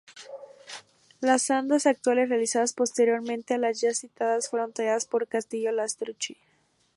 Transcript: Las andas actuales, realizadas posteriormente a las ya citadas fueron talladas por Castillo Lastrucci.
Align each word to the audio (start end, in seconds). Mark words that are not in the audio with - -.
Las 1.19 1.51
andas 1.51 1.85
actuales, 1.85 2.27
realizadas 2.27 2.73
posteriormente 2.73 3.53
a 3.53 3.59
las 3.59 3.81
ya 3.81 3.93
citadas 3.93 4.49
fueron 4.49 4.73
talladas 4.73 5.05
por 5.05 5.27
Castillo 5.27 5.71
Lastrucci. 5.71 6.37